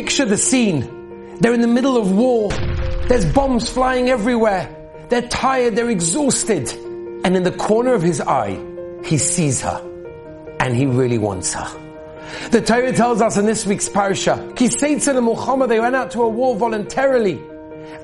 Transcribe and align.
Picture 0.00 0.24
the 0.24 0.38
scene. 0.38 1.36
They're 1.40 1.52
in 1.52 1.60
the 1.60 1.66
middle 1.68 1.98
of 1.98 2.10
war. 2.10 2.48
There's 3.08 3.30
bombs 3.34 3.68
flying 3.68 4.08
everywhere. 4.08 4.74
They're 5.10 5.28
tired, 5.28 5.76
they're 5.76 5.90
exhausted. 5.90 6.72
And 7.22 7.36
in 7.36 7.42
the 7.42 7.52
corner 7.52 7.92
of 7.92 8.00
his 8.00 8.18
eye, 8.18 8.58
he 9.04 9.18
sees 9.18 9.60
her. 9.60 9.78
And 10.58 10.74
he 10.74 10.86
really 10.86 11.18
wants 11.18 11.52
her. 11.52 11.68
The 12.50 12.62
Torah 12.62 12.94
tells 12.94 13.20
us 13.20 13.36
in 13.36 13.44
this 13.44 13.66
week's 13.66 13.90
parasha, 13.90 14.54
Ki 14.56 14.68
Seitzei 14.68 15.12
Lamilchama, 15.12 15.68
they 15.68 15.80
went 15.80 15.94
out 15.94 16.12
to 16.12 16.22
a 16.22 16.28
war 16.30 16.56
voluntarily. 16.56 17.38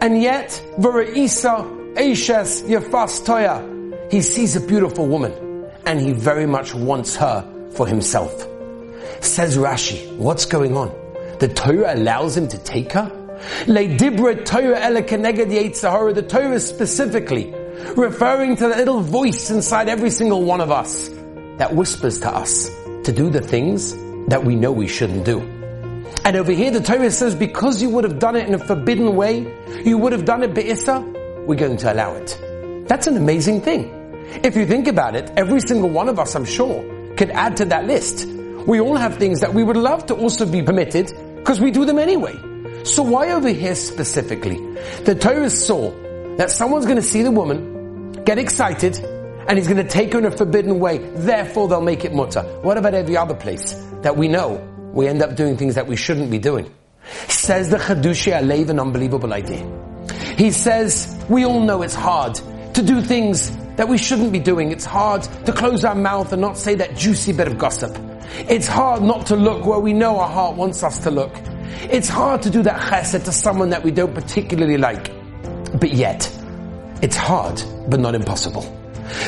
And 0.02 0.20
yet, 0.20 0.62
V'ra'isa 0.76 1.94
Eishes 1.94 2.62
Yefas 2.68 3.24
Toar, 3.24 4.10
he 4.10 4.20
sees 4.20 4.54
a 4.54 4.60
beautiful 4.60 5.06
woman. 5.06 5.32
And 5.86 5.98
he 5.98 6.12
very 6.12 6.44
much 6.44 6.74
wants 6.74 7.16
her 7.16 7.70
for 7.70 7.86
himself. 7.86 8.46
Says 9.22 9.56
Rashi, 9.56 10.14
what's 10.18 10.44
going 10.44 10.76
on? 10.76 11.05
The 11.38 11.48
Torah 11.48 11.94
allows 11.94 12.36
him 12.36 12.48
to 12.48 12.58
take 12.58 12.92
her? 12.92 13.12
Le 13.66 13.86
Dibra 13.86 14.44
Torah 14.44 14.80
Ela 14.80 15.02
The 15.02 16.26
Torah 16.26 16.60
specifically 16.60 17.54
referring 17.94 18.56
to 18.56 18.68
the 18.68 18.76
little 18.76 19.00
voice 19.00 19.50
inside 19.50 19.88
every 19.88 20.10
single 20.10 20.42
one 20.44 20.62
of 20.62 20.70
us 20.70 21.10
that 21.58 21.74
whispers 21.74 22.20
to 22.20 22.34
us 22.34 22.70
to 23.04 23.12
do 23.12 23.28
the 23.28 23.42
things 23.42 23.94
that 24.28 24.44
we 24.44 24.56
know 24.56 24.72
we 24.72 24.88
shouldn't 24.88 25.24
do. 25.24 25.40
And 26.24 26.36
over 26.36 26.52
here 26.52 26.70
the 26.70 26.80
Torah 26.80 27.10
says 27.10 27.34
because 27.34 27.82
you 27.82 27.90
would 27.90 28.04
have 28.04 28.18
done 28.18 28.36
it 28.36 28.48
in 28.48 28.54
a 28.54 28.58
forbidden 28.58 29.14
way, 29.14 29.54
you 29.84 29.98
would 29.98 30.12
have 30.12 30.24
done 30.24 30.42
it 30.42 30.54
be'issa, 30.54 31.00
we're 31.46 31.56
going 31.56 31.76
to 31.76 31.92
allow 31.92 32.14
it. 32.14 32.38
That's 32.88 33.06
an 33.06 33.16
amazing 33.16 33.60
thing. 33.60 33.92
If 34.42 34.56
you 34.56 34.66
think 34.66 34.88
about 34.88 35.14
it, 35.14 35.30
every 35.36 35.60
single 35.60 35.90
one 35.90 36.08
of 36.08 36.18
us, 36.18 36.34
I'm 36.34 36.44
sure, 36.44 36.82
could 37.16 37.30
add 37.30 37.56
to 37.58 37.66
that 37.66 37.86
list. 37.86 38.26
We 38.66 38.80
all 38.80 38.96
have 38.96 39.18
things 39.18 39.40
that 39.40 39.54
we 39.54 39.62
would 39.62 39.76
love 39.76 40.06
to 40.06 40.14
also 40.14 40.44
be 40.44 40.62
permitted 40.62 41.12
because 41.46 41.60
we 41.60 41.70
do 41.70 41.84
them 41.84 42.00
anyway. 42.00 42.34
So 42.82 43.04
why 43.04 43.30
over 43.30 43.48
here 43.50 43.76
specifically? 43.76 44.56
The 45.04 45.14
Torah 45.14 45.48
saw 45.48 45.92
that 46.38 46.50
someone's 46.50 46.86
going 46.86 46.96
to 46.96 47.02
see 47.02 47.22
the 47.22 47.30
woman, 47.30 48.10
get 48.24 48.36
excited, 48.38 48.98
and 48.98 49.56
he's 49.56 49.68
going 49.68 49.76
to 49.76 49.88
take 49.88 50.12
her 50.12 50.18
in 50.18 50.24
a 50.24 50.32
forbidden 50.32 50.80
way. 50.80 50.98
Therefore, 50.98 51.68
they'll 51.68 51.80
make 51.80 52.04
it 52.04 52.10
mutar. 52.10 52.64
What 52.64 52.78
about 52.78 52.94
every 52.94 53.16
other 53.16 53.34
place 53.34 53.74
that 54.02 54.16
we 54.16 54.26
know 54.26 54.56
we 54.92 55.06
end 55.06 55.22
up 55.22 55.36
doing 55.36 55.56
things 55.56 55.76
that 55.76 55.86
we 55.86 55.94
shouldn't 55.94 56.32
be 56.32 56.40
doing? 56.40 56.68
Says 57.28 57.70
the 57.70 57.76
Chiddushei 57.76 58.40
HaLev 58.40 58.70
an 58.70 58.80
unbelievable 58.80 59.32
idea. 59.32 59.64
He 60.36 60.50
says, 60.50 61.24
we 61.28 61.44
all 61.44 61.60
know 61.60 61.82
it's 61.82 61.94
hard 61.94 62.34
to 62.74 62.82
do 62.82 63.00
things 63.00 63.56
that 63.76 63.88
we 63.88 63.98
shouldn't 63.98 64.32
be 64.32 64.40
doing. 64.40 64.72
It's 64.72 64.84
hard 64.84 65.22
to 65.44 65.52
close 65.52 65.84
our 65.84 65.94
mouth 65.94 66.32
and 66.32 66.42
not 66.42 66.58
say 66.58 66.74
that 66.74 66.96
juicy 66.96 67.32
bit 67.32 67.46
of 67.46 67.56
gossip. 67.56 67.96
It's 68.48 68.66
hard 68.66 69.02
not 69.02 69.26
to 69.26 69.36
look 69.36 69.64
where 69.64 69.78
we 69.80 69.92
know 69.92 70.18
our 70.18 70.28
heart 70.28 70.56
wants 70.56 70.82
us 70.82 70.98
to 71.00 71.10
look. 71.10 71.34
It's 71.90 72.08
hard 72.08 72.42
to 72.42 72.50
do 72.50 72.62
that 72.62 72.80
chesed 72.80 73.24
to 73.24 73.32
someone 73.32 73.70
that 73.70 73.82
we 73.82 73.90
don't 73.90 74.14
particularly 74.14 74.76
like. 74.76 75.10
But 75.80 75.92
yet, 75.92 76.30
it's 77.02 77.16
hard, 77.16 77.62
but 77.88 77.98
not 77.98 78.14
impossible. 78.14 78.62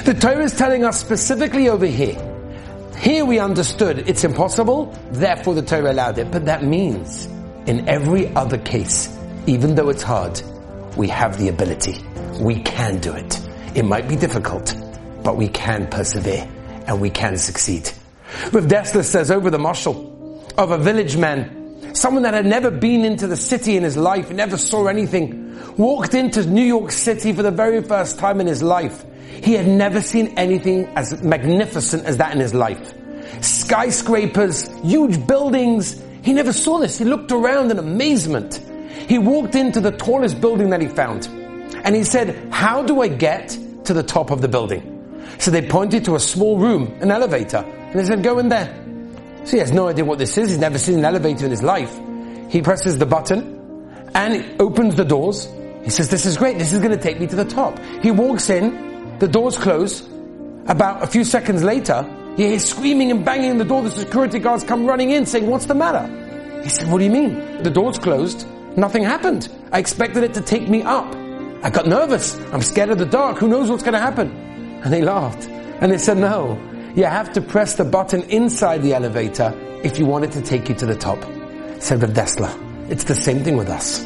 The 0.05 0.15
Torah 0.15 0.45
is 0.45 0.55
telling 0.56 0.84
us 0.84 1.00
specifically 1.00 1.69
over 1.69 1.87
here. 1.87 2.17
Here 2.98 3.25
we 3.25 3.39
understood 3.39 4.09
it's 4.09 4.25
impossible, 4.25 4.92
therefore 5.11 5.55
the 5.55 5.62
Torah 5.62 5.93
allowed 5.93 6.19
it. 6.19 6.31
But 6.31 6.45
that 6.47 6.65
means 6.65 7.27
in 7.67 7.89
every 7.89 8.28
other 8.34 8.59
case, 8.59 9.17
even 9.47 9.75
though 9.75 9.89
it's 9.89 10.03
hard, 10.03 10.43
we 10.97 11.09
have 11.09 11.39
the 11.39 11.48
ability. 11.48 12.05
We 12.41 12.61
can 12.62 12.98
do 12.98 13.12
it. 13.15 13.41
It 13.75 13.84
might 13.84 14.09
be 14.09 14.17
difficult, 14.17 14.75
but 15.22 15.37
we 15.37 15.48
can 15.48 15.87
persevere 15.87 16.48
and 16.87 17.00
we 17.00 17.11
can 17.11 17.37
succeed. 17.39 17.91
Rav 18.53 18.64
Dessler 18.64 19.05
says 19.05 19.31
over 19.31 19.50
the 19.50 19.58
mashal 19.58 20.56
of 20.56 20.70
a 20.70 20.78
village 20.78 21.17
man, 21.17 21.94
someone 21.94 22.22
that 22.22 22.34
had 22.34 22.47
never 22.47 22.70
been 22.70 23.05
into 23.05 23.27
the 23.27 23.36
city 23.36 23.77
in 23.77 23.83
his 23.83 23.97
life, 23.97 24.31
never 24.31 24.56
saw 24.56 24.87
anything, 24.87 25.76
walked 25.76 26.15
into 26.15 26.44
New 26.47 26.65
York 26.65 26.91
City 26.91 27.32
for 27.32 27.43
the 27.43 27.50
very 27.50 27.82
first 27.82 28.19
time 28.19 28.41
in 28.41 28.47
his 28.47 28.62
life. 28.62 29.04
He 29.43 29.53
had 29.53 29.66
never 29.66 30.00
seen 30.00 30.28
anything 30.38 30.87
as 30.97 31.22
magnificent 31.22 32.04
as 32.04 32.16
that 32.16 32.32
in 32.32 32.41
his 32.41 32.54
life. 32.54 32.94
Skyscrapers, 33.43 34.69
huge 34.82 35.27
buildings. 35.27 36.03
He 36.22 36.32
never 36.32 36.53
saw 36.53 36.78
this. 36.78 36.98
He 36.98 37.04
looked 37.04 37.31
around 37.31 37.71
in 37.71 37.78
amazement. 37.78 38.62
He 39.09 39.19
walked 39.19 39.54
into 39.54 39.81
the 39.81 39.93
tallest 39.93 40.41
building 40.41 40.71
that 40.71 40.81
he 40.81 40.88
found. 40.88 41.27
And 41.84 41.94
he 41.94 42.03
said, 42.03 42.53
how 42.53 42.82
do 42.82 43.03
I 43.03 43.09
get 43.09 43.50
to 43.84 43.94
the 43.94 44.03
top 44.03 44.31
of 44.31 44.41
the 44.41 44.48
building? 44.48 44.97
So 45.39 45.50
they 45.50 45.62
pointed 45.62 46.05
to 46.06 46.15
a 46.15 46.21
small 46.21 46.59
room, 46.59 46.99
an 47.00 47.11
elevator. 47.11 47.59
And 47.59 47.94
they 47.94 48.05
said, 48.05 48.22
go 48.22 48.39
in 48.39 48.49
there. 48.49 48.75
So 49.44 49.53
he 49.53 49.59
has 49.59 49.72
no 49.72 49.89
idea 49.89 50.05
what 50.05 50.19
this 50.19 50.37
is. 50.37 50.50
He's 50.50 50.59
never 50.59 50.78
seen 50.78 50.99
an 50.99 51.05
elevator 51.05 51.44
in 51.44 51.50
his 51.50 51.62
life. 51.62 51.99
He 52.50 52.62
presses 52.62 52.99
the 52.99 53.06
button 53.06 54.11
and 54.15 54.34
it 54.34 54.61
opens 54.61 54.94
the 54.94 55.05
doors. 55.05 55.49
He 55.84 55.91
says, 55.91 56.11
this 56.11 56.27
is 56.27 56.37
great. 56.37 56.59
This 56.59 56.72
is 56.72 56.81
going 56.81 56.97
to 56.97 57.03
take 57.03 57.21
me 57.21 57.27
to 57.27 57.37
the 57.37 57.44
top. 57.44 57.78
He 58.03 58.11
walks 58.11 58.50
in. 58.50 59.19
The 59.19 59.28
doors 59.28 59.56
close. 59.56 60.06
About 60.66 61.03
a 61.03 61.06
few 61.06 61.25
seconds 61.25 61.65
later, 61.65 62.05
he 62.37 62.47
hears 62.47 62.65
screaming 62.65 63.10
and 63.10 63.25
banging 63.25 63.53
on 63.53 63.59
the 63.59 63.65
door. 63.65 63.83
The 63.83 63.91
security 63.91 64.39
guards 64.39 64.65
come 64.65 64.87
running 64.87 65.10
in 65.10 65.27
saying, 65.27 65.47
what's 65.47 65.66
the 65.66 65.75
matter? 65.75 66.62
He 66.62 66.69
said, 66.69 66.91
what 66.91 66.99
do 66.99 67.05
you 67.05 67.10
mean? 67.10 67.62
The 67.62 67.71
door's 67.71 67.99
closed. 67.99 68.47
Nothing 68.77 69.03
happened. 69.03 69.49
I 69.72 69.78
expected 69.78 70.25
it 70.25 70.34
to 70.34 70.41
take 70.41 70.69
me 70.69 70.83
up. 70.83 71.15
I 71.62 71.71
got 71.71 71.87
nervous. 71.87 72.39
I'm 72.53 72.62
scared 72.62 72.91
of 72.91 72.99
the 72.99 73.06
dark. 73.06 73.39
Who 73.39 73.49
knows 73.49 73.71
what's 73.71 73.83
going 73.83 73.95
to 73.95 74.00
happen? 74.00 74.47
And 74.84 74.93
they 74.93 75.03
laughed. 75.03 75.49
And 75.81 75.93
they 75.93 75.99
said, 75.99 76.19
no, 76.19 76.59
you 76.94 77.05
have 77.05 77.33
to 77.34 77.41
press 77.41 77.75
the 77.77 77.84
button 77.84 78.22
inside 78.25 78.83
the 78.83 78.94
elevator 78.94 79.55
if 79.84 79.99
you 79.99 80.06
want 80.06 80.25
it 80.25 80.33
to 80.33 80.43
take 80.43 80.69
you 80.69 80.75
to 80.77 80.87
the 80.87 80.97
top. 80.97 81.22
Said 81.81 82.03
Rav 82.03 82.11
Dessler. 82.11 82.91
It's 82.91 83.05
the 83.05 83.15
same 83.15 83.44
thing 83.44 83.56
with 83.56 83.69
us. 83.69 84.05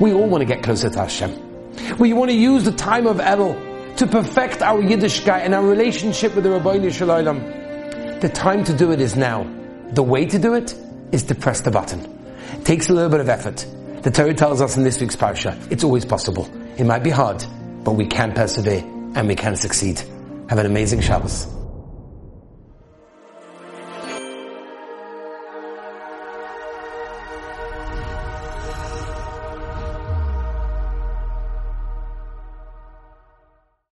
We 0.00 0.12
all 0.12 0.26
want 0.26 0.40
to 0.42 0.46
get 0.46 0.62
closer 0.62 0.90
to 0.90 0.98
Hashem. 0.98 1.98
We 1.98 2.12
want 2.12 2.30
to 2.30 2.36
use 2.36 2.64
the 2.64 2.72
time 2.72 3.06
of 3.06 3.18
Elul 3.18 3.96
to 3.96 4.06
perfect 4.06 4.62
our 4.62 4.80
Yiddishkeit 4.80 5.42
and 5.42 5.54
our 5.54 5.64
relationship 5.64 6.34
with 6.34 6.44
the 6.44 6.50
Ribono 6.50 6.92
Shel 6.92 7.08
Olam. 7.08 8.20
The 8.20 8.28
time 8.28 8.64
to 8.64 8.76
do 8.76 8.90
it 8.90 9.00
is 9.00 9.16
now. 9.16 9.46
The 9.92 10.02
way 10.02 10.24
to 10.26 10.38
do 10.38 10.54
it 10.54 10.74
is 11.12 11.24
to 11.24 11.34
press 11.34 11.60
the 11.60 11.70
button. 11.70 12.00
It 12.54 12.64
takes 12.64 12.88
a 12.88 12.94
little 12.94 13.10
bit 13.10 13.20
of 13.20 13.28
effort. 13.28 13.66
The 14.02 14.10
Torah 14.10 14.34
tells 14.34 14.60
us 14.60 14.76
in 14.76 14.82
this 14.82 15.00
week's 15.00 15.14
parsha, 15.14 15.70
it's 15.70 15.84
always 15.84 16.04
possible. 16.04 16.50
It 16.76 16.84
might 16.84 17.04
be 17.04 17.10
hard, 17.10 17.44
but 17.84 17.92
we 17.92 18.06
can 18.06 18.32
persevere 18.32 18.82
and 19.14 19.28
we 19.28 19.34
can 19.34 19.56
succeed. 19.56 20.02
Have 20.48 20.58
an 20.58 20.66
amazing 20.66 21.00
Shabbos. 21.00 21.61